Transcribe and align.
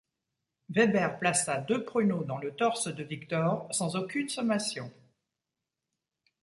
Weber 0.71 1.19
plaça 1.19 1.57
deux 1.59 1.83
pruneaux 1.85 2.23
dans 2.23 2.39
le 2.39 2.55
torse 2.55 2.87
de 2.87 3.03
Viktor 3.03 3.67
sans 3.69 3.95
aucune 3.95 4.29
sommation. 4.29 4.91